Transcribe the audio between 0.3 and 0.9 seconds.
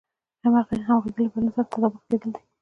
همغږي